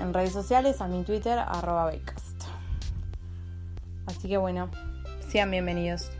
[0.00, 1.92] en redes sociales, a mi Twitter, arroba
[4.06, 4.70] Así que bueno,
[5.28, 6.10] sean bienvenidos.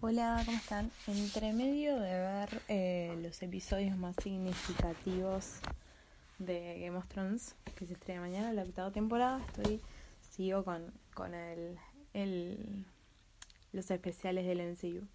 [0.00, 0.90] Hola, ¿cómo están?
[1.06, 5.60] Entre medio de ver eh, los episodios más significativos
[6.38, 9.80] de Game of Thrones, que se estrena mañana, la octava temporada, estoy,
[10.20, 11.78] sigo con, con el,
[12.12, 12.84] el
[13.72, 15.06] los especiales del MCU.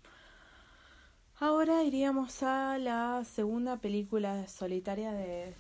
[1.41, 5.55] Ahora iríamos a la segunda película solitaria de,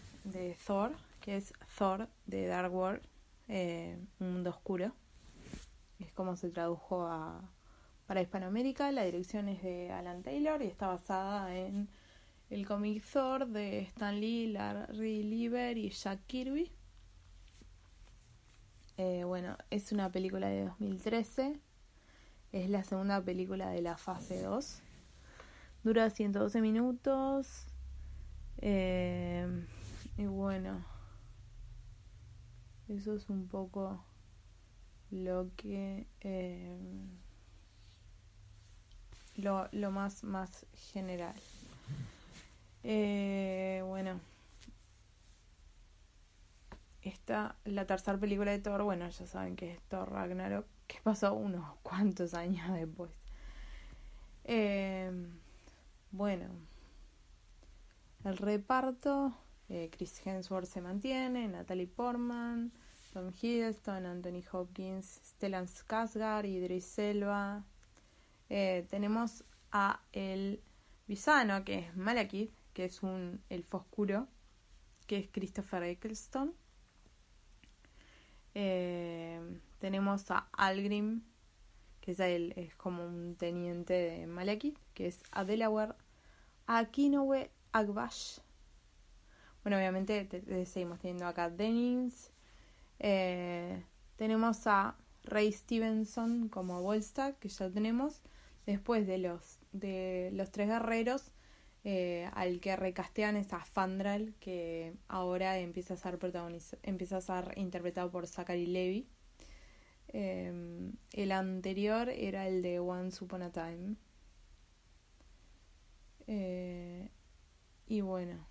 [0.67, 0.91] Thor,
[1.21, 3.01] que es Thor de Dark World,
[3.47, 4.93] eh, Un Mundo Oscuro.
[5.99, 7.07] Es como se tradujo
[8.07, 8.91] para Hispanoamérica.
[8.91, 11.87] La dirección es de Alan Taylor y está basada en
[12.49, 16.69] el cómic Thor de Stan Lee, Larry Lieber y Jack Kirby.
[18.97, 21.57] Eh, bueno, es una película de 2013
[22.51, 24.81] es la segunda película de la fase 2.
[25.83, 27.65] Dura 112 minutos.
[28.57, 29.47] Eh,
[30.17, 30.83] y bueno,
[32.89, 34.03] eso es un poco
[35.11, 36.07] lo que...
[36.21, 36.75] Eh,
[39.35, 41.35] lo, lo, más, más general.
[42.83, 44.19] Eh, bueno,
[47.01, 51.33] esta, la tercera película de Thor, bueno, ya saben que es Thor Ragnarok que pasó
[51.35, 53.11] unos cuantos años después.
[54.43, 55.39] Em,
[56.11, 56.45] bueno,
[58.23, 59.33] el reparto,
[59.69, 62.71] eh, Chris Hemsworth se mantiene, Natalie Portman,
[63.13, 67.65] Tom Hiddleston, Anthony Hopkins, Stellan Skarsgård, Idris Elba.
[68.49, 70.61] Eh, tenemos a el
[71.07, 74.27] villano, que es Malekith, que es un elfo oscuro,
[75.07, 76.53] que es Christopher Eccleston.
[78.53, 81.23] Eh, tenemos a Algrim,
[82.01, 85.95] que es, él, es como un teniente de Malekith, que es a Delaware,
[86.67, 88.39] a Kinowe Agbash.
[89.63, 90.27] Bueno, obviamente
[90.65, 92.31] seguimos teniendo acá Dennings.
[92.99, 93.83] Eh,
[94.15, 98.21] tenemos a Ray Stevenson como Volstagg, que ya tenemos.
[98.65, 101.31] Después de los, de los tres guerreros,
[101.83, 106.19] eh, al que recastean es a Fandral, que ahora empieza a ser
[106.83, 109.07] empieza a ser interpretado por Zachary Levy.
[110.11, 113.95] Em, el anterior era el de Once Upon a Time.
[116.27, 117.09] Eh,
[117.87, 118.47] y bueno.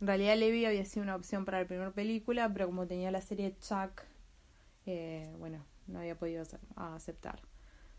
[0.00, 3.20] En realidad Levi había sido una opción para la primera película, pero como tenía la
[3.20, 4.02] serie Chuck,
[4.86, 6.42] eh, bueno, no había podido
[6.76, 7.42] aceptar.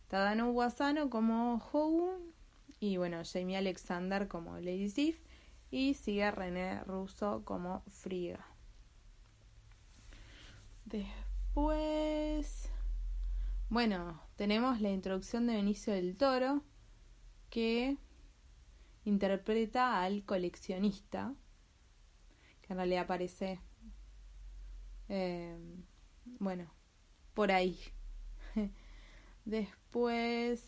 [0.08, 2.34] Tadano Wasano como Hogun
[2.80, 5.20] y bueno, Jamie Alexander como Lady Sif
[5.70, 8.46] y sigue René Russo como Friga.
[11.54, 12.70] Pues,
[13.70, 16.64] bueno, tenemos la introducción de Benicio del Toro,
[17.50, 17.98] que
[19.04, 21.36] interpreta al coleccionista,
[22.62, 23.60] que en realidad aparece,
[25.10, 25.58] eh,
[26.40, 26.72] bueno,
[27.34, 27.78] por ahí.
[29.46, 30.64] Después,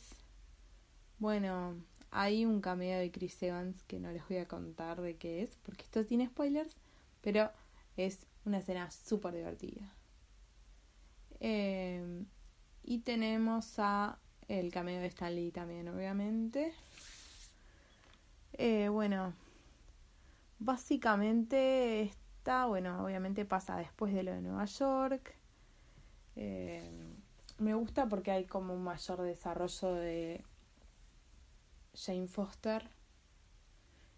[1.17, 1.77] bueno,
[2.11, 5.55] hay un cameo de Chris Evans que no les voy a contar de qué es,
[5.63, 6.75] porque esto tiene spoilers,
[7.21, 7.51] pero
[7.95, 9.93] es una escena súper divertida.
[11.45, 12.25] Em,
[12.85, 14.17] y tenemos a
[14.47, 16.73] el cameo de Stan Lee también, obviamente.
[18.53, 19.33] Eh, bueno,
[20.59, 25.35] básicamente está, bueno, obviamente pasa después de lo de Nueva York.
[26.37, 26.89] Eh,
[27.57, 30.45] me gusta porque hay como un mayor desarrollo de
[31.93, 32.89] Jane Foster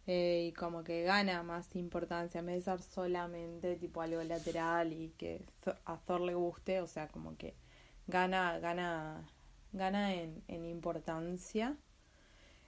[0.08, 4.94] eh, y como que gana más importancia en vez de ser solamente tipo algo lateral
[4.94, 5.44] y que
[5.86, 7.56] a Thor le guste, o sea, como que
[8.08, 9.28] gana, gana,
[9.74, 11.76] gana en, en importancia.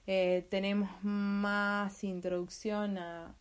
[0.07, 3.35] Eh, tenemos más introducción a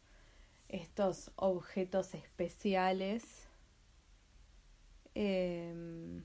[0.68, 3.48] estos objetos especiales.
[5.14, 6.22] Eh,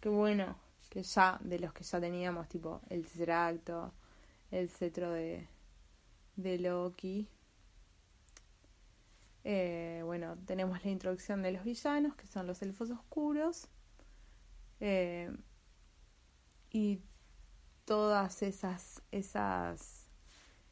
[0.00, 0.56] que bueno,
[0.90, 3.92] que ya de los que ya teníamos, tipo el Tesseracto,
[4.50, 5.46] el cetro de,
[6.36, 7.28] de Loki.
[9.44, 13.68] Eh, bueno, tenemos la introducción de los villanos, que son los elfos oscuros.
[14.80, 15.34] Eh,
[16.70, 17.00] y
[17.84, 20.08] todas esas, esas,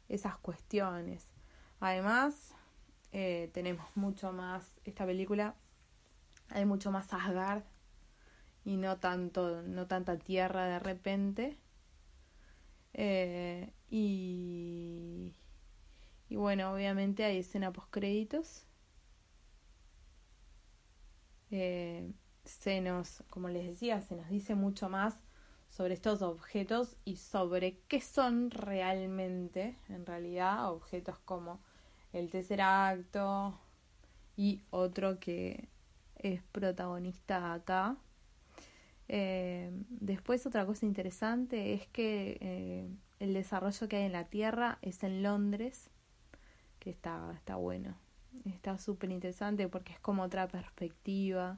[0.09, 1.27] esas cuestiones.
[1.79, 2.53] Además,
[3.11, 5.55] eh, tenemos mucho más, esta película,
[6.49, 7.63] hay mucho más Asgard
[8.65, 11.57] y no tanto, no tanta tierra de repente.
[13.89, 15.33] Y,
[16.29, 18.65] y bueno, obviamente hay escena post créditos.
[21.51, 22.11] Eh,
[22.43, 25.19] se nos, como les decía, se nos dice mucho más
[25.69, 31.59] sobre estos objetos y sobre qué son realmente, en realidad, objetos como
[32.13, 33.59] el tercer acto
[34.37, 35.67] y otro que
[36.17, 37.97] es protagonista acá.
[39.07, 42.89] Eh, después otra cosa interesante es que eh,
[43.19, 45.89] el desarrollo que hay en la Tierra es en Londres,
[46.91, 47.95] está, está bueno,
[48.45, 51.57] está súper interesante porque es como otra perspectiva.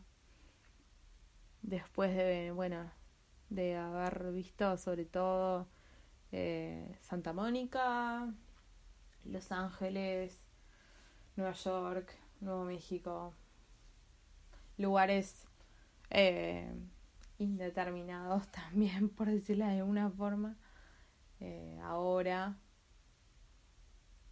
[1.62, 2.92] Después de, bueno,
[3.50, 5.68] de haber visto sobre todo
[6.32, 8.34] eh, Santa Mónica,
[9.26, 10.42] Los Ángeles,
[11.36, 13.34] Nueva York, Nuevo México,
[14.78, 15.48] lugares
[16.10, 16.72] eh,
[17.38, 20.58] indeterminados también, por decirlo de alguna forma,
[21.40, 22.58] eh, ahora,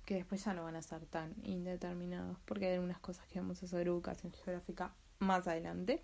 [0.06, 3.62] que después ya no van a ser tan indeterminados, porque hay algunas cosas que vamos
[3.62, 6.02] a hacer educación geográfica más adelante,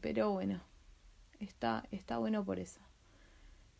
[0.00, 0.60] pero bueno,
[1.40, 2.80] está, está bueno por eso.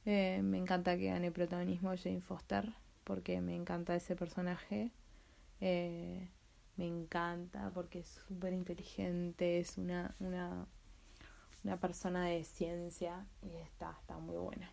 [0.05, 2.73] Eh, me encanta que gane protagonismo Jane Foster,
[3.05, 4.91] porque me encanta ese personaje.
[5.61, 6.29] Eh,
[6.77, 10.67] me encanta porque es súper inteligente, es una, una,
[11.63, 14.73] una persona de ciencia y está, está muy buena.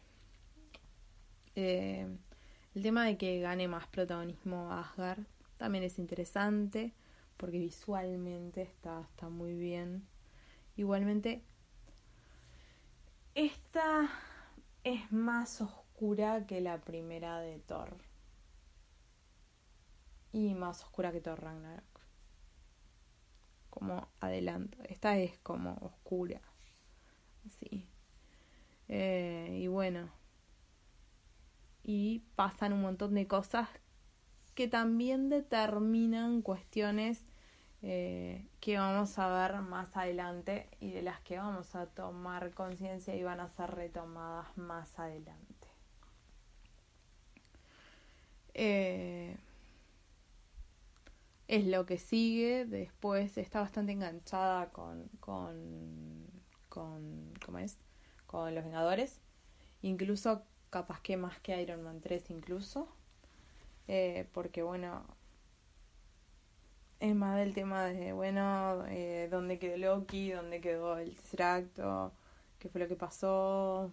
[2.75, 5.23] El tema de que gane más protagonismo Asgard
[5.57, 6.93] también es interesante
[7.37, 10.07] porque visualmente está, está muy bien.
[10.75, 11.43] Igualmente
[13.35, 14.09] esta
[14.83, 17.95] es más oscura que la primera de Thor.
[20.33, 22.01] Y más oscura que Thor Ragnarok.
[23.69, 24.77] Como adelanto.
[24.83, 26.41] Esta es como oscura.
[27.47, 27.87] Así.
[28.89, 30.18] Eh, y bueno.
[31.91, 33.67] Y pasan un montón de cosas
[34.53, 37.25] que también determinan cuestiones
[37.81, 43.15] eh, que vamos a ver más adelante y de las que vamos a tomar conciencia
[43.15, 45.67] y van a ser retomadas más adelante.
[48.53, 49.35] Eh,
[51.47, 56.27] es lo que sigue, después está bastante enganchada con, con,
[56.69, 57.79] con, ¿cómo es?
[58.27, 59.21] con los Vengadores,
[59.81, 62.87] incluso capaz que más que Iron Man 3 incluso,
[63.87, 65.03] eh, porque bueno,
[66.99, 72.11] es más del tema de, bueno, eh, dónde quedó Loki, dónde quedó el extracto,
[72.59, 73.91] qué fue lo que pasó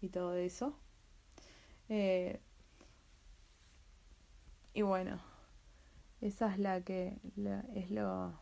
[0.00, 0.74] y todo eso.
[1.88, 2.40] Eh,
[4.74, 5.18] y bueno,
[6.20, 7.18] esa es la que
[7.74, 8.40] es lo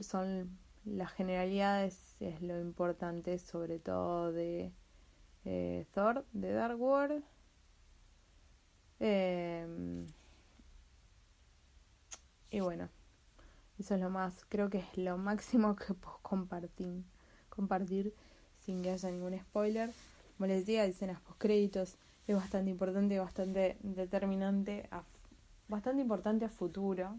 [0.00, 4.72] son las generalidades, es lo importante sobre todo de
[5.44, 7.22] eh, Thor, de Dark World.
[9.00, 10.06] Eh,
[12.50, 12.88] y bueno,
[13.78, 17.02] eso es lo más, creo que es lo máximo que puedo compartir,
[17.48, 18.14] compartir
[18.58, 19.90] sin que haya ningún spoiler.
[20.36, 21.96] Como les decía, escenas post créditos
[22.26, 24.88] es bastante importante, bastante determinante,
[25.68, 27.16] bastante importante a futuro.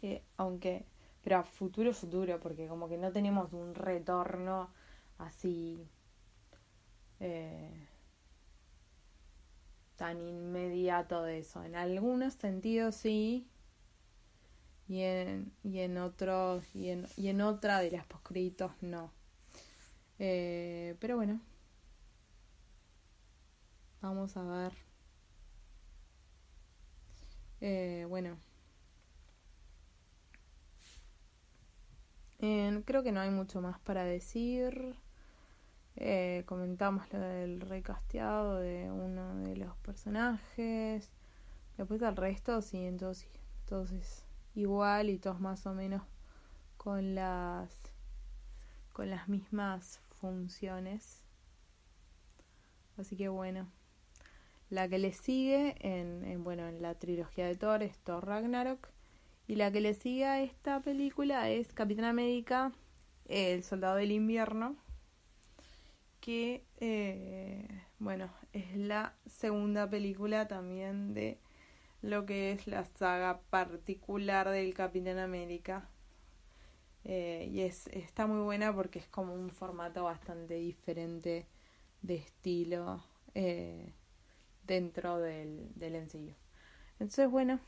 [0.00, 0.84] Eh, aunque,
[1.22, 4.70] pero a futuro, futuro, porque como que no tenemos un retorno
[5.18, 5.86] así
[7.22, 7.70] eh,
[9.96, 11.62] tan inmediato de eso.
[11.64, 13.48] En algunos sentidos sí,
[14.88, 19.12] y en, y en otros y en, y en otra de las poscritos no
[20.18, 21.40] Eh, pero bueno,
[24.02, 24.72] vamos a ver.
[27.60, 28.36] Eh, bueno,
[32.40, 34.94] Eh, creo que no hay mucho más para decir.
[35.96, 41.10] Eh, comentamos lo del recasteado de uno de los personajes.
[41.76, 43.28] Después del resto, sí, entonces,
[43.60, 46.02] entonces igual y todos más o menos
[46.76, 47.74] con las
[48.92, 51.22] con las mismas funciones.
[52.98, 53.68] Así que bueno.
[54.68, 58.88] La que le sigue en, en bueno en la trilogía de Thor es Thor Ragnarok.
[59.46, 62.72] Y la que le sigue a esta película es Capitán América,
[63.26, 64.76] El Soldado del Invierno,
[66.22, 67.66] que, eh,
[67.98, 71.40] bueno, es la segunda película también de
[72.00, 75.88] lo que es la saga particular del Capitán América.
[77.04, 81.48] Eh, y es, está muy buena porque es como un formato bastante diferente
[82.02, 83.02] de estilo
[83.34, 83.92] eh,
[84.64, 87.58] dentro del, del Entonces, bueno,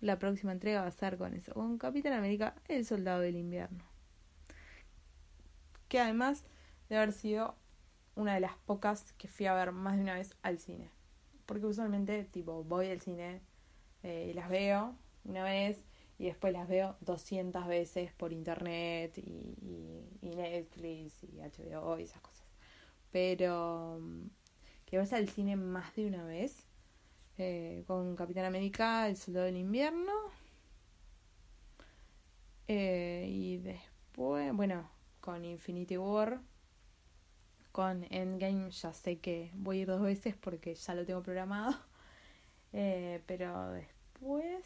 [0.00, 3.84] la próxima entrega va a estar con eso, con Capitán América, el soldado del invierno.
[5.88, 6.44] Que además
[6.92, 7.56] de haber sido
[8.16, 10.90] una de las pocas que fui a ver más de una vez al cine.
[11.46, 13.40] Porque usualmente, tipo, voy al cine
[14.02, 14.94] eh, y las veo
[15.24, 15.84] una vez
[16.18, 19.56] y después las veo 200 veces por internet y,
[20.20, 22.46] y, Netflix y HBO y esas cosas.
[23.10, 24.26] Pero mm,
[24.84, 26.66] que vas al cine más de una vez
[27.38, 30.12] eh, con Capitán América, El Soldado del Invierno.
[32.68, 36.40] Eh, y después, bueno, con Infinity War.
[37.72, 41.74] Con Endgame ya sé que voy a ir dos veces porque ya lo tengo programado.
[42.74, 44.64] Eh, pero después...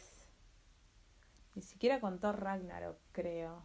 [1.55, 3.63] Ni siquiera con Thor Ragnarok, creo.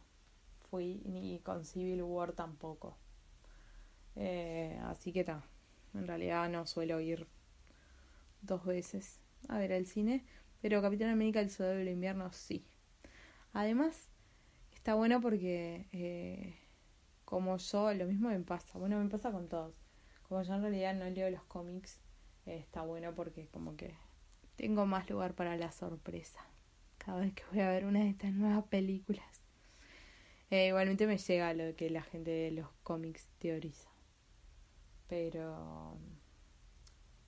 [0.68, 2.96] Fui ni con Civil War tampoco.
[4.86, 5.44] así que está.
[5.94, 7.28] En realidad no suelo ir
[8.40, 10.24] dos veces a ver al cine,
[10.60, 12.64] pero Capitán América el Soldado del Invierno sí.
[13.52, 14.08] Además,
[14.72, 16.56] está bueno porque eh,
[17.32, 19.74] como yo, lo mismo me pasa, bueno, me pasa con todos.
[20.28, 21.98] Como yo en realidad no leo los cómics,
[22.44, 23.94] eh, está bueno porque como que
[24.54, 26.44] tengo más lugar para la sorpresa
[26.98, 29.40] cada vez que voy a ver una de estas nuevas películas.
[30.50, 33.88] Eh, igualmente me llega lo que la gente de los cómics teoriza.
[35.08, 35.96] Pero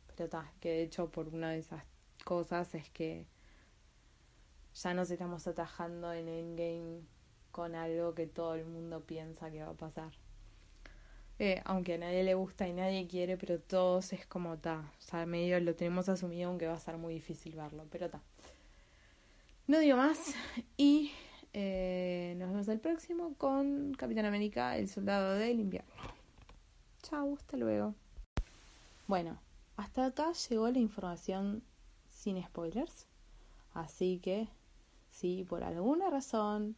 [0.09, 1.83] pero está, que de hecho por una de esas
[2.27, 3.27] cosas es que
[4.75, 7.14] ya nos estamos atajando en Endgame
[7.55, 10.11] con algo que todo el mundo piensa que va a pasar.
[11.39, 14.93] Eh, aunque a nadie le gusta y nadie quiere, pero todos es como ta.
[14.99, 18.21] O sea, medio lo tenemos asumido, aunque va a ser muy difícil verlo, pero ta.
[19.69, 20.35] No digo más
[20.77, 21.13] y
[21.53, 25.95] eh, nos vemos el próximo con Capitán América, el soldado del invierno.
[27.05, 27.95] Chao, hasta luego.
[29.07, 29.39] Bueno,
[29.77, 31.63] hasta acá llegó la información
[32.09, 33.07] sin spoilers.
[33.75, 34.49] Así que,
[35.11, 36.75] si por alguna razón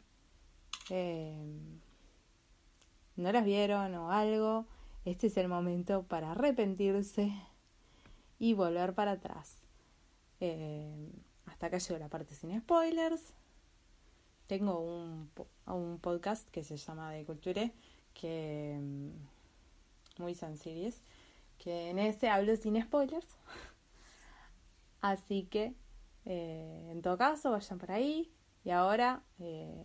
[0.91, 1.81] em,
[3.17, 4.67] no las vieron o algo,
[5.05, 7.33] este es el momento para arrepentirse
[8.39, 9.57] y volver para atrás.
[10.41, 11.11] Em,
[11.47, 13.33] hasta acá llegó la parte sin spoilers.
[14.47, 15.31] Tengo un,
[15.67, 17.73] un podcast que se llama De Culture,
[18.15, 19.13] que em,
[20.19, 20.93] muy sencillo
[21.59, 23.27] que en ese hablo sin spoilers.
[25.01, 25.75] Así que,
[26.25, 28.31] eh, en todo caso, vayan por ahí.
[28.65, 29.85] Y ahora, eh,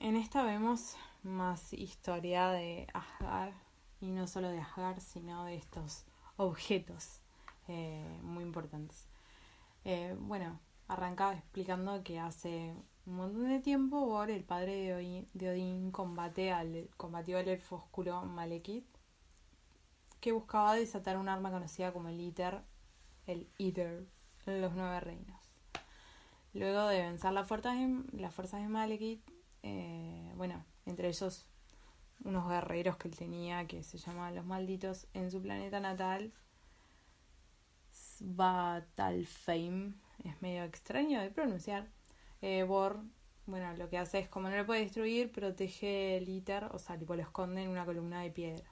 [0.00, 3.54] en esta vemos más historia de Asgard
[4.00, 6.04] y no solo de Asgard, sino de estos
[6.36, 7.20] objetos
[7.68, 9.08] eh, muy importantes.
[9.84, 12.74] Eh, bueno, arrancaba explicando que hace
[13.06, 17.48] un montón de tiempo Bor, el padre de Odín, de Odín combate al, combatió al
[17.48, 18.86] elfo oscuro Malekith
[20.20, 22.62] que buscaba desatar un arma conocida como el ITER,
[23.26, 24.06] el ITER,
[24.46, 25.40] los nueve reinos.
[26.52, 29.22] Luego de vencer las fuerzas de, las fuerzas de Malekith,
[29.62, 31.46] eh, bueno, entre ellos
[32.24, 36.32] unos guerreros que él tenía que se llamaban los malditos en su planeta natal,
[37.90, 39.94] Svatalfheim,
[40.24, 41.88] es medio extraño de pronunciar.
[42.42, 43.02] Eh, Bor,
[43.46, 46.98] bueno, lo que hace es como no lo puede destruir, protege el ITER, o sea,
[46.98, 48.70] tipo lo esconde en una columna de piedra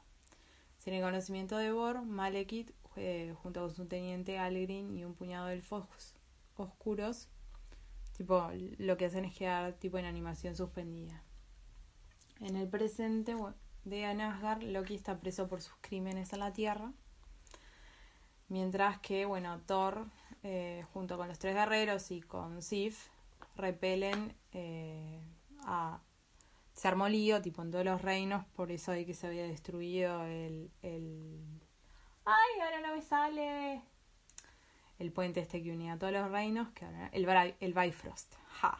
[0.78, 5.46] Sin el conocimiento de Bor, Malekith, eh, junto con su teniente Algrin y un puñado
[5.46, 5.86] de elfos
[6.56, 7.28] oscuros,
[8.16, 11.22] tipo, lo que hacen es quedar tipo en animación suspendida.
[12.40, 13.36] En el presente
[13.84, 16.92] de Anasgard, Loki está preso por sus crímenes en la Tierra,
[18.48, 20.06] mientras que, bueno, Thor,
[20.42, 23.08] eh, junto con los tres guerreros y con Sif,
[23.56, 25.20] repelen eh,
[25.64, 26.00] a
[26.74, 27.06] se armó
[27.40, 31.40] tipo en todos los reinos por eso de que se había destruido el, el
[32.24, 33.82] ay ahora no me sale
[35.04, 38.78] el puente este que unía a todos los reinos que ahora el, el Bifrost ja.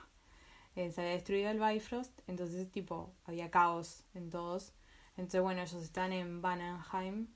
[0.77, 4.73] Eh, se había destruido el Bifrost entonces tipo había caos en todos.
[5.17, 7.29] Entonces bueno ellos están en Vanheim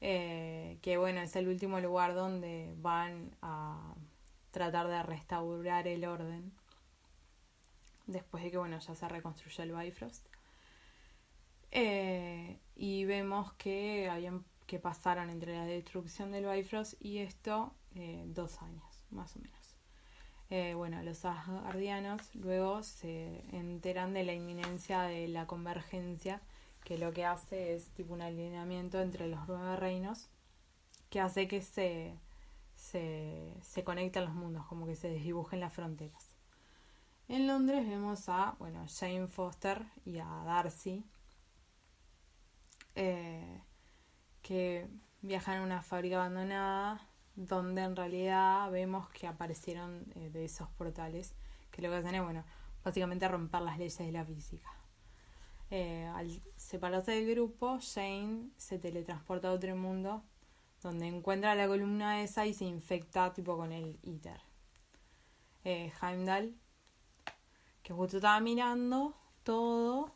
[0.00, 3.94] eh, que bueno es el último lugar donde van a
[4.52, 6.52] tratar de restaurar el orden
[8.06, 10.26] después de que bueno ya se reconstruyó el Bifrost.
[11.70, 18.22] Eh, y vemos que habían que pasaron entre la destrucción del Bifrost y esto eh,
[18.28, 19.56] dos años más o menos.
[20.50, 26.40] Eh, bueno los Asgardianos luego se enteran de la inminencia de la convergencia
[26.84, 30.28] que lo que hace es tipo un alineamiento entre los nueve reinos
[31.10, 32.14] que hace que se
[32.76, 36.36] se, se conecten los mundos como que se desdibujen las fronteras.
[37.26, 41.04] En Londres vemos a, bueno, Jane Foster y a Darcy,
[42.94, 43.60] eh,
[44.42, 44.88] que
[45.22, 51.34] viajan a una fábrica abandonada donde en realidad vemos que aparecieron eh, de esos portales,
[51.70, 52.44] que lo que hacen es, bueno,
[52.84, 54.70] básicamente romper las leyes de la física.
[55.70, 60.24] Eh, al separarse del grupo, Jane se teletransporta a otro mundo
[60.82, 64.40] donde encuentra la columna esa y se infecta tipo con el ITER.
[65.64, 66.54] Heimdall
[67.88, 69.14] que justo estaba mirando
[69.44, 70.14] todo,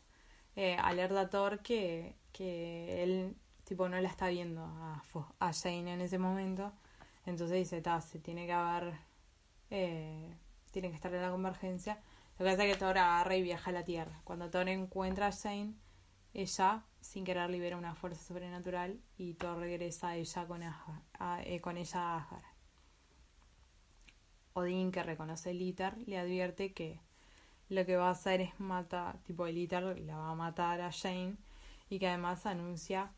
[0.55, 5.03] eh, alerta a Thor que, que él tipo no la está viendo a,
[5.39, 6.71] a Jane en ese momento.
[7.25, 8.93] Entonces dice, ta, se tiene que haber,
[9.69, 10.35] eh,
[10.71, 12.01] tiene que estar en la convergencia.
[12.37, 14.21] Lo que hace es que Thor agarra y viaja a la Tierra.
[14.23, 15.73] Cuando Thor encuentra a Jane,
[16.33, 21.77] ella, sin querer, libera una fuerza sobrenatural y Thor regresa a ella con, eh, con
[21.77, 22.43] ella a Asgard.
[24.53, 26.99] Odín, que reconoce el ITER, le advierte que
[27.69, 29.67] lo que va a hacer es matar, tipo el
[30.05, 31.37] la va a matar a Jane
[31.89, 33.11] y que además anuncia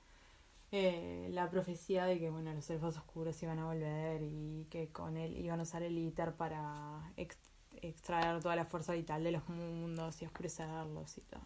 [0.78, 5.16] eh, la profecía de que bueno los elfos oscuros iban a volver y que con
[5.16, 10.22] él iban a usar el ITER para extraer toda la fuerza vital de los mundos
[10.22, 11.46] y oscurecerlos y todo.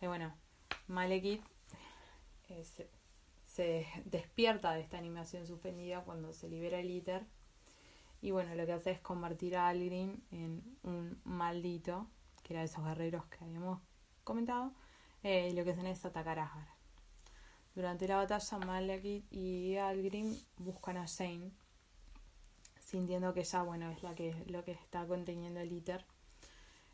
[0.00, 0.32] Y bueno,
[0.88, 1.44] Malekith
[2.48, 2.64] eh,
[3.44, 7.26] se, despierta de esta animación suspendida cuando se libera el ITER
[8.22, 12.06] y bueno, lo que hace es convertir a Algrim en un maldito
[12.42, 13.80] que era de esos guerreros que habíamos
[14.24, 14.72] comentado,
[15.22, 16.75] eh, y lo que hacen es atacar a Asgard.
[17.76, 21.52] Durante la batalla, Malekith y Algrim buscan a Jane,
[22.80, 26.02] sintiendo que ya bueno es la que lo que está conteniendo el ITER.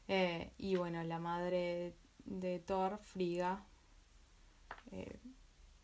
[0.08, 3.64] Eh, y bueno, la madre de Thor, Frigga,
[4.90, 5.20] eh,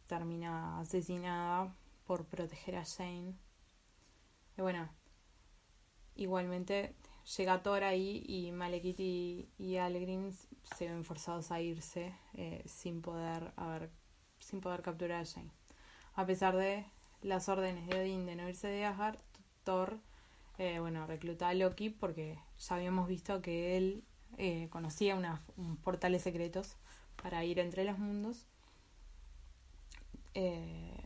[0.08, 1.72] termina asesinada
[2.04, 3.36] por proteger a Jane.
[4.56, 4.90] Y bueno,
[6.16, 6.96] igualmente
[7.36, 10.32] llega Thor ahí y Malekith y, y Algrim
[10.76, 13.92] se ven forzados a irse eh, sin poder haber,
[14.48, 15.50] sin poder capturar a Jane.
[16.14, 16.86] A pesar de
[17.22, 19.18] las órdenes de Odin de no irse de Asgard,
[19.64, 19.98] Thor
[20.58, 24.02] eh, bueno, recluta a Loki porque ya habíamos visto que él
[24.38, 25.38] eh, conocía unos
[25.84, 26.76] portales secretos
[27.22, 28.46] para ir entre los mundos.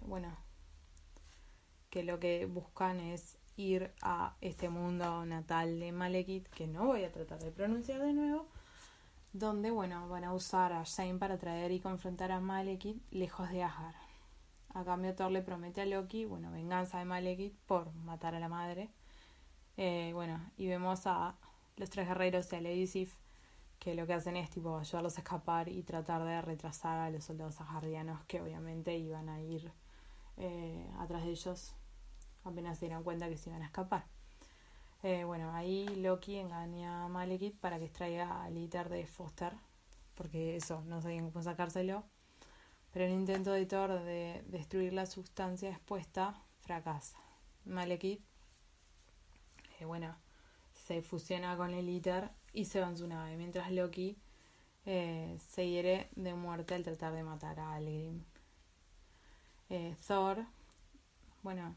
[0.07, 0.37] bueno,
[1.91, 7.05] que lo que buscan es ir a este mundo natal de Malekith, que no voy
[7.05, 8.47] a tratar de pronunciar de nuevo,
[9.33, 13.63] donde, bueno, van a usar a Shane para traer y confrontar a Malekith lejos de
[13.63, 13.95] Asgard.
[14.75, 18.49] A cambio, Thor le promete a Loki, bueno, venganza de Malekith por matar a la
[18.49, 18.91] madre.
[19.77, 21.37] Eh, bueno, y vemos a
[21.77, 23.15] los tres guerreros y a Lady Sif,
[23.79, 27.25] que lo que hacen es tipo ayudarlos a escapar y tratar de retrasar a los
[27.25, 29.73] soldados asgardianos que obviamente iban a ir
[30.37, 31.75] eh, atrás de ellos
[32.45, 34.05] apenas se dieron cuenta que se iban a escapar.
[35.03, 39.53] Eh, bueno, ahí Loki engaña a Malekith para que extraiga al ITER de Foster,
[40.15, 42.05] porque eso, no sabían cómo sacárselo.
[42.93, 47.19] Pero el intento de Thor de destruir la sustancia expuesta fracasa.
[47.65, 48.23] Malekith,
[49.81, 50.17] eh, bueno,
[50.73, 54.19] se fusiona con el ITER y se va en su nave, mientras Loki
[54.85, 58.25] eh, se hiere de muerte al tratar de matar a Algrim.
[60.07, 60.45] Thor,
[61.43, 61.75] bueno,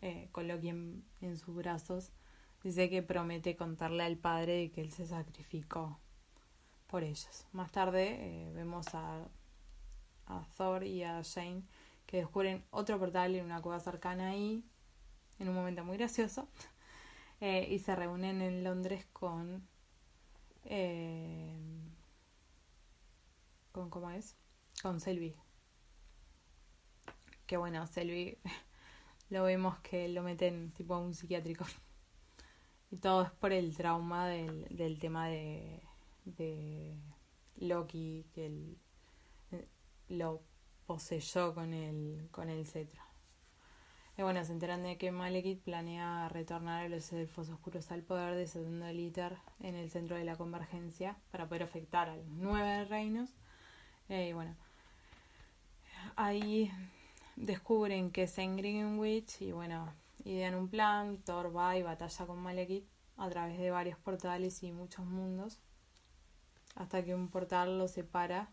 [0.00, 1.04] eh, con Loki en,
[1.36, 2.10] sus brazos,
[2.62, 5.98] dice que promete contarle al padre que él se sacrificó
[6.86, 7.46] por ellos.
[7.52, 9.26] Más tarde eh, vemos a
[10.26, 11.62] a Thor y a Jane
[12.06, 14.64] que descubren otro portal en una cueva cercana ahí,
[15.38, 16.48] en un momento muy gracioso,
[17.40, 19.66] eh, y se reúnen en Londres con...
[20.64, 21.56] Eh,
[23.72, 24.36] con ¿Cómo es?
[24.82, 25.34] Con Selby.
[27.46, 28.38] Que bueno, Selby
[29.30, 31.64] lo vemos que lo meten tipo a un psiquiátrico.
[32.92, 35.82] Y todo es por el trauma del, del tema de,
[36.26, 36.94] de
[37.56, 38.78] Loki, que el,
[40.10, 40.42] lo
[40.86, 43.00] poseyó con el, con el cetro.
[44.18, 48.34] Y bueno, se enteran de que Malekith planea retornar a los elfos oscuros al poder,
[48.34, 52.84] desatando el ITER en el centro de la convergencia para poder afectar a los nueve
[52.84, 53.30] reinos.
[54.10, 54.54] Eh, y bueno,
[56.14, 56.70] ahí
[57.36, 62.38] descubren que es en Greenwich y bueno, idean un plan, Thor va y batalla con
[62.38, 65.60] Malekith a través de varios portales y muchos mundos,
[66.74, 68.50] hasta que un portal lo separa,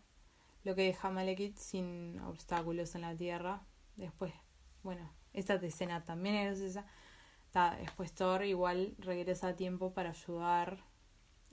[0.64, 3.62] lo que deja a Malekith sin obstáculos en la Tierra.
[3.96, 4.32] Después,
[4.82, 6.86] bueno, esta escena también es esa.
[7.80, 10.78] Después Thor igual regresa a tiempo para ayudar.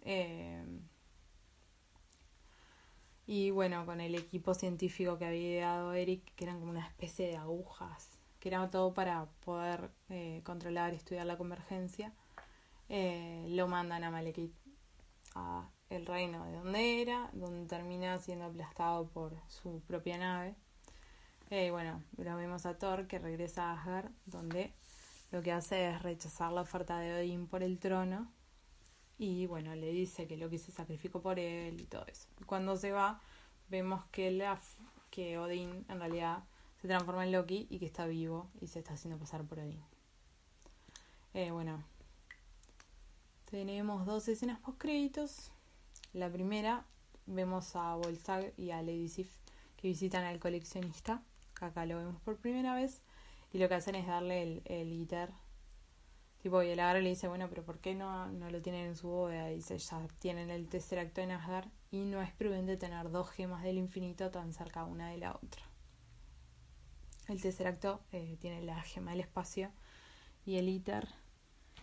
[0.02, 0.64] Eh,
[3.26, 7.28] y bueno, con el equipo científico que había dado Eric, que eran como una especie
[7.28, 8.17] de agujas
[8.50, 12.14] que todo para poder eh, controlar y estudiar la convergencia,
[12.90, 14.54] eh, lo mandan a Malekith,
[15.36, 20.56] a el reino de donde era, donde termina siendo aplastado por su propia nave.
[21.50, 24.74] Eh, bueno, lo vemos a Thor que regresa a Asgard, donde
[25.32, 28.32] lo que hace es rechazar la oferta de Odín por el trono.
[29.18, 32.28] Y bueno, le dice que Loki se sacrificó por él y todo eso.
[32.46, 33.22] Cuando se va,
[33.70, 34.60] vemos que, la,
[35.10, 36.44] que Odín en realidad
[36.82, 39.82] se transforma en Loki y que está vivo y se está haciendo pasar por Odin.
[41.34, 41.84] Eh, bueno,
[43.50, 45.52] tenemos dos escenas post créditos.
[46.14, 46.86] La primera
[47.26, 49.30] vemos a Volstagg y a Lady Sif
[49.76, 51.22] que visitan al coleccionista.
[51.62, 53.02] Acá lo vemos por primera vez.
[53.54, 55.08] Y lo que hacen es darle el, el.
[56.42, 58.96] Tipo, y el agarre le dice, bueno, pero ¿por qué no, no lo tienen en
[58.96, 59.48] su bóveda?
[59.48, 63.64] Dice, ya tienen el tercer acto en Asgard y no es prudente tener dos gemas
[63.64, 65.64] del infinito tan cerca una de la otra.
[67.28, 69.72] El tercer acto eh, tiene la gema del espacio
[70.46, 71.08] y el ITER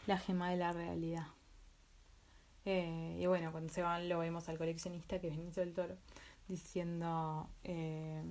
[0.06, 1.26] la gema de la realidad.
[2.64, 5.96] Eh, y bueno, cuando se van lo vemos al coleccionista que es Benicio del Toro
[6.48, 8.22] diciendo eh,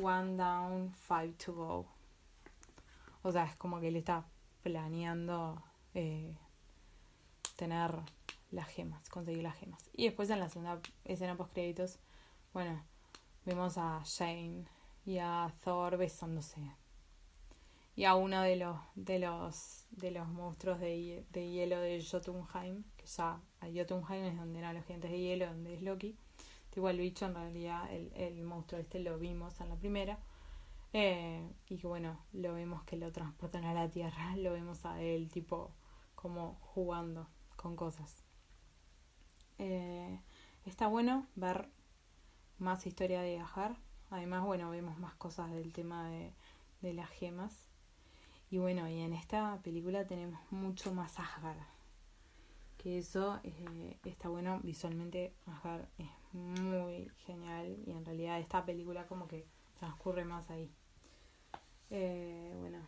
[0.00, 1.86] One down, five to go.
[3.22, 4.24] O sea, es como que él está
[4.62, 5.62] planeando
[7.56, 7.92] tener
[8.50, 9.80] las gemas, conseguir las gemas.
[9.92, 12.00] Y después en la segunda escena post créditos,
[12.52, 12.82] bueno,
[13.44, 14.64] vemos a Shane
[15.04, 16.60] y a Thor besándose.
[17.96, 22.82] Y a uno de los, de los, de los monstruos de, de hielo de Jotunheim,
[22.96, 26.16] que ya Jotunheim es donde eran los gigantes de hielo, donde es Loki.
[26.76, 30.18] Igual el bicho en realidad, el, el monstruo este lo vimos en la primera.
[30.92, 35.28] Eh, y bueno, lo vemos que lo transportan a la tierra, lo vemos a él
[35.28, 35.72] tipo
[36.14, 38.24] como jugando con cosas.
[39.58, 40.20] Eh,
[40.64, 41.68] está bueno ver
[42.58, 43.76] más historia de Ajar
[44.14, 47.68] Además, bueno, vemos más cosas del tema de, las gemas.
[48.48, 51.58] Y bueno, y en esta película tenemos mucho más Asgard.
[52.76, 55.34] Que eso eh, está bueno visualmente.
[55.46, 57.76] Asgard es muy genial.
[57.84, 59.48] Y en realidad esta película como que
[59.80, 60.70] transcurre más ahí.
[61.90, 62.86] Eh, bueno.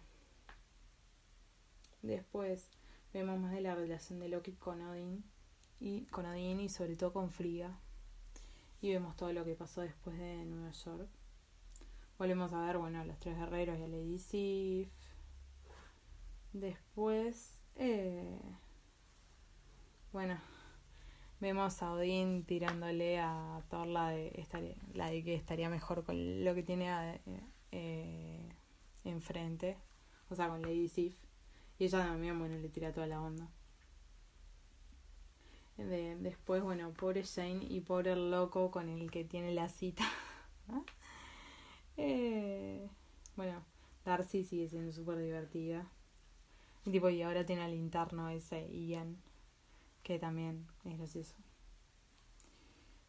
[2.02, 2.70] Después
[3.12, 5.24] vemos más de la relación de Loki con Odin.
[5.80, 7.80] Y con Odin y sobre todo con Frigga
[8.80, 11.08] y vemos todo lo que pasó después de Nueva York.
[12.18, 14.88] Volvemos a ver, bueno, a los tres guerreros y a Lady Sif.
[16.52, 18.40] Después, eh,
[20.12, 20.38] bueno,
[21.40, 24.46] vemos a Odín tirándole a Thor la de,
[24.94, 27.20] la de que estaría mejor con lo que tiene
[27.72, 28.48] eh,
[29.04, 29.76] enfrente,
[30.30, 31.14] o sea, con Lady Sif.
[31.78, 33.50] Y ella también, bueno, le tira toda la onda
[35.76, 40.04] después, bueno, pobre Shane y pobre loco con el que tiene la cita.
[41.96, 42.88] eh,
[43.36, 43.64] bueno,
[44.04, 45.90] Darcy sigue siendo súper divertida.
[46.84, 49.16] Y, tipo, y ahora tiene al interno ese Ian,
[50.02, 51.34] que también es gracioso.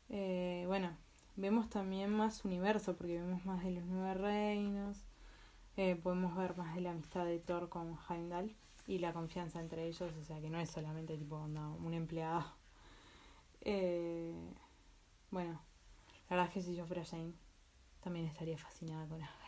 [0.10, 0.98] Eh, bueno,
[1.36, 5.06] vemos también más universo, porque vemos más de los nueve reinos.
[5.76, 8.56] Eh, podemos ver más de la amistad de Thor con Heimdall
[8.88, 12.46] y la confianza entre ellos, o sea que no es solamente tipo un empleado.
[13.62, 14.34] Eh,
[15.30, 15.62] bueno,
[16.30, 17.34] la verdad es que si yo fuera Jane,
[18.02, 19.48] también estaría fascinada con Asgard.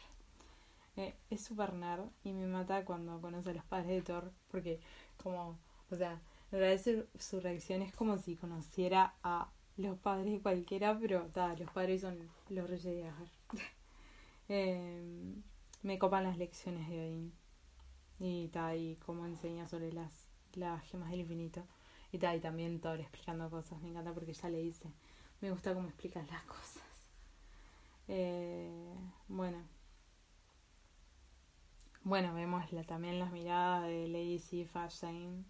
[0.97, 4.79] Eh, es super nerd y me mata cuando conoce a los padres de Thor, porque
[5.17, 5.57] como,
[5.89, 6.19] o sea,
[6.51, 11.55] en realidad su, reacción es como si conociera a los padres de cualquiera, pero ta,
[11.55, 13.27] los padres son los reyes de viajar.
[14.49, 15.35] eh,
[15.83, 17.33] me copan las lecciones de Odín.
[18.19, 20.11] Y ta, y cómo enseña sobre las,
[20.55, 21.65] las gemas del infinito.
[22.11, 23.81] Y ta, y también Thor explicando cosas.
[23.81, 24.91] Me encanta porque ya le dice.
[25.39, 26.88] Me gusta cómo explican las cosas.
[28.11, 28.95] Eh,
[29.27, 29.63] bueno.
[32.03, 35.43] Bueno, vemos la, también las miradas de Lady Sif a Jane.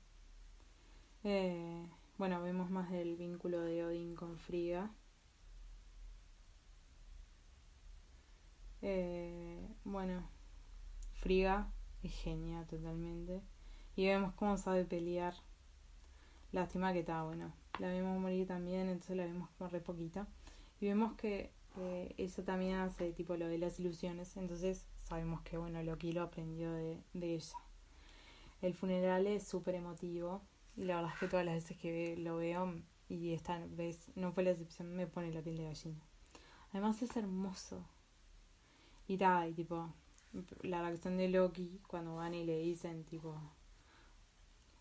[1.24, 4.92] Eh, bueno, vemos más del vínculo de Odin con Frigga.
[8.82, 10.30] Eh, bueno,
[11.14, 11.72] Frigga
[12.04, 13.42] es genia totalmente.
[13.96, 15.34] Y vemos cómo sabe pelear.
[16.52, 17.54] Lástima que está, bueno.
[17.80, 20.28] La vemos morir también, entonces la vemos como re poquita.
[20.82, 24.36] Y vemos que eh, eso también hace tipo lo de las ilusiones.
[24.38, 27.58] Entonces sabemos que, bueno, Loki lo aprendió de, de ella.
[28.62, 30.42] El funeral es súper emotivo.
[30.76, 32.74] Y la verdad es que todas las veces que lo veo,
[33.10, 36.02] y esta vez no fue la excepción, me pone la piel de gallina.
[36.72, 37.86] Además es hermoso.
[39.08, 39.92] Y tal, y tipo,
[40.62, 43.36] la reacción de Loki cuando van y le dicen, tipo,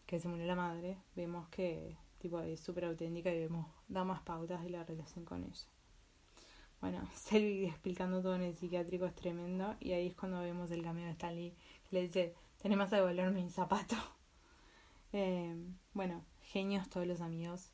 [0.06, 4.20] que se murió la madre, vemos que, tipo, es súper auténtica y vemos, da más
[4.20, 5.66] pautas de la relación con ella.
[6.80, 10.82] Bueno, Selby explicando todo en el psiquiátrico es tremendo y ahí es cuando vemos el
[10.82, 11.54] cameo de Stanley
[11.88, 13.96] que le dice, tenés más a devolverme mi zapato.
[15.14, 15.56] Eh,
[15.94, 17.72] bueno, genios todos los amigos,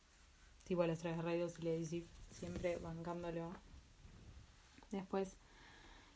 [0.63, 3.53] tipo los tres reyes y Lady siempre bancándolo.
[4.93, 5.37] Después,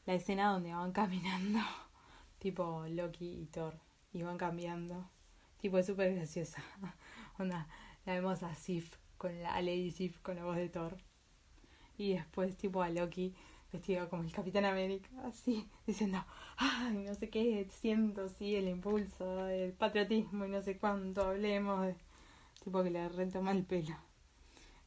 [0.07, 1.59] la escena donde van caminando,
[2.39, 3.81] tipo Loki y Thor,
[4.13, 5.11] y van cambiando.
[5.61, 6.63] Tipo, es súper graciosa.
[7.39, 7.67] Onda,
[8.07, 10.97] la vemos a Sif, con la, a Lady Sif con la voz de Thor.
[11.99, 13.35] Y después, tipo, a Loki
[13.73, 16.25] vestido como el Capitán América, así, diciendo,
[16.57, 21.87] ay, no sé qué, siento, sí, el impulso, el patriotismo y no sé cuánto, hablemos,
[21.87, 21.97] de...
[22.65, 23.97] tipo que le retoma el pelo.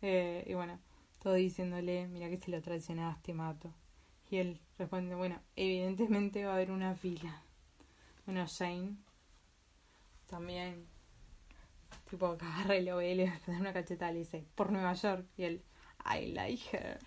[0.02, 0.80] Eh, y bueno,
[1.22, 3.72] todo diciéndole, mira que si lo traicionaste, mato.
[4.30, 7.44] Y él responde, bueno, evidentemente va a haber una fila.
[8.26, 8.96] Bueno, Shane
[10.28, 10.88] también,
[12.10, 15.28] tipo, agarra ve y le da una cachetada le dice, por Nueva York.
[15.38, 15.64] Y él,
[16.06, 17.00] I like her.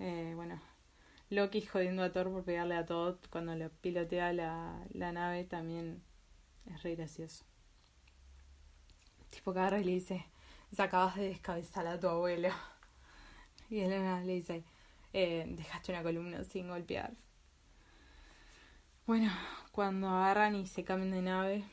[0.00, 0.60] Eh, bueno,
[1.30, 6.02] Loki jodiendo a Thor por pegarle a Todd cuando le pilotea la, la nave también
[6.66, 7.44] es re gracioso.
[9.30, 10.26] Tipo que agarra y le dice,
[10.76, 12.50] acabas de descabezar a tu abuelo.
[13.70, 14.64] Y Elena le dice,
[15.12, 17.12] eh, dejaste una columna sin golpear.
[19.06, 19.30] Bueno,
[19.72, 21.64] cuando agarran y se cambian de nave,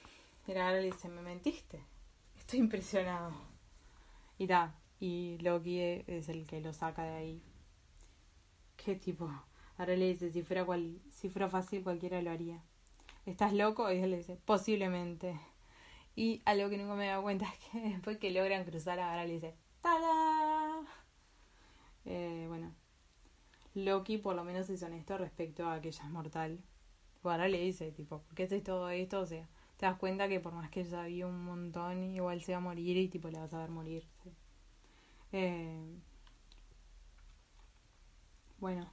[0.48, 1.80] el le dice, me mentiste.
[2.38, 3.34] Estoy impresionado.
[4.38, 7.44] Y da, y Loki es el que lo saca de ahí.
[8.78, 9.30] ¿Qué tipo?
[9.78, 12.64] Ahora le dice, si fuera, cual, si fuera fácil cualquiera lo haría.
[13.26, 13.92] ¿Estás loco?
[13.92, 15.40] Y él le dice, posiblemente.
[16.16, 19.26] Y algo que nunca me he dado cuenta es que después que logran cruzar, ahora
[19.26, 20.82] le dice, ¡Tada!
[22.06, 22.74] Eh, bueno,
[23.74, 26.60] Loki por lo menos es honesto respecto a que ella es mortal.
[27.24, 29.20] Ahora le dice, tipo, ¿por qué haces todo esto?
[29.20, 32.54] O sea, te das cuenta que por más que ella sabía un montón, igual se
[32.54, 34.06] va a morir y tipo le vas a ver morir.
[35.38, 36.00] Eh,
[38.58, 38.90] bueno,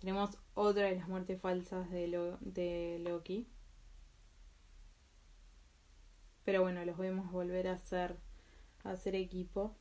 [0.00, 3.46] tenemos otra de las muertes falsas de, Lo de Loki.
[6.44, 8.16] Pero bueno, los vemos volver a hacer,
[8.82, 9.76] a hacer equipo.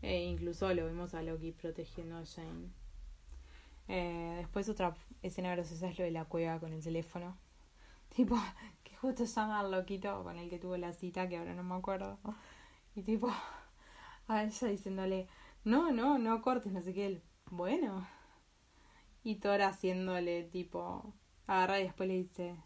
[0.00, 2.70] E incluso lo vemos a Loki protegiendo a Jane.
[3.86, 7.36] Eh, después otra escena graciosa es lo de la cueva con el teléfono.
[8.16, 8.38] Tipo,
[8.82, 11.74] que justo llama al loquito con el que tuvo la cita, que ahora no me
[11.74, 12.18] acuerdo.
[12.96, 13.30] Y tipo,
[14.30, 15.26] a ella diciéndole,
[15.64, 17.20] no, no, no cortes, no sé qué.
[17.50, 18.06] Bueno.
[19.24, 21.12] Y Thor haciéndole tipo,
[21.46, 22.56] agarra y después le dice,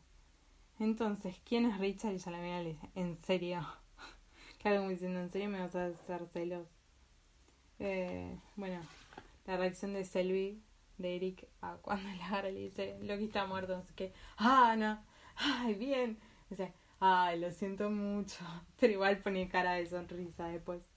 [0.79, 2.13] entonces, ¿quién es Richard?
[2.13, 3.67] Y ella la mira y le dice, ¿en serio?
[4.61, 6.69] claro, como diciendo, ¿en serio me vas a hacer celos?
[7.79, 8.81] Eh, bueno,
[9.47, 10.63] la reacción de Selby,
[10.99, 14.13] de Eric, a cuando le agarra y le dice, Loki está muerto, sé qué.
[14.37, 15.03] Ah, no,
[15.37, 16.19] ay, bien.
[16.51, 18.45] Dice, ay, lo siento mucho.
[18.79, 20.94] Pero igual pone cara de sonrisa después.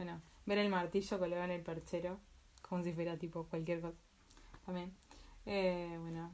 [0.00, 2.18] Bueno, ver el martillo colgado en el perchero,
[2.62, 3.98] como si fuera tipo cualquier cosa.
[4.64, 4.94] También.
[5.44, 6.32] Eh, bueno,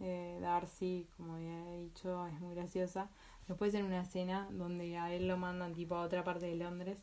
[0.00, 3.10] eh, Darcy, como había dicho, es muy graciosa.
[3.46, 6.96] Después en una escena donde a él lo mandan tipo a otra parte de Londres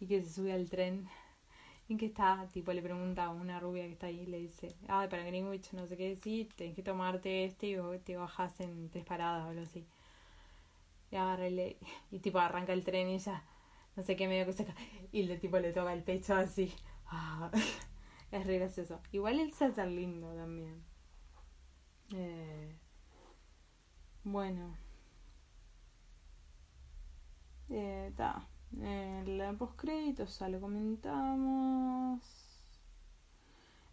[0.00, 1.06] y que se sube al tren
[1.88, 5.08] y que está, tipo le pregunta a una rubia que está ahí, le dice, ah,
[5.10, 9.04] para Greenwich no sé qué decir, tenés que tomarte este y te bajas en tres
[9.04, 9.84] paradas o algo así.
[11.10, 11.76] Y agarra y, le,
[12.10, 13.44] y tipo arranca el tren y ella,
[14.00, 14.74] no sé qué medio que saca,
[15.12, 16.72] y le tipo le toca el pecho así.
[17.06, 17.50] Ah,
[18.32, 19.00] es re gracioso.
[19.12, 20.82] Igual se hace lindo también.
[22.14, 22.74] Eh,
[24.24, 24.74] bueno.
[27.68, 28.12] Eh,
[28.80, 32.22] Eh, la postcréditos ya lo comentamos.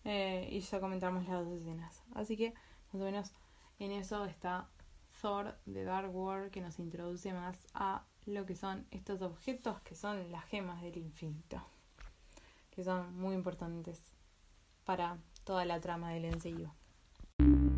[0.06, 2.02] Eh, y ya comentamos las dos escenas.
[2.14, 2.54] Así que
[2.94, 3.34] más o menos
[3.80, 4.70] en eso está
[5.22, 9.96] Thor de Dark World que nos introduce más a lo que son estos objetos que
[9.96, 11.62] son las gemas del infinito.
[12.70, 14.00] Que son muy importantes
[14.86, 16.70] para toda la trama del.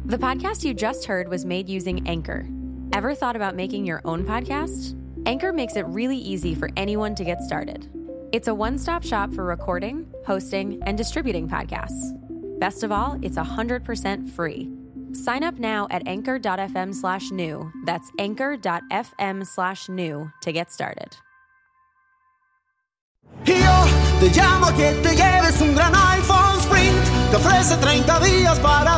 [0.06, 2.48] The podcast you just heard was made using Anchor.
[2.94, 4.96] Ever thought about making your own podcast?
[5.26, 7.88] Anchor makes it really easy for anyone to get started.
[8.32, 12.16] It's a one stop shop for recording, hosting, and distributing podcasts.
[12.60, 14.79] Best of all, it's 100% free.
[15.20, 17.72] Sign up now at anchor.fm slash new.
[17.86, 21.18] That's anchor.fm slash new to get started.
[25.62, 26.96] Un gran iPhone Sprint.
[27.32, 28.98] Te ofrece 30 días para.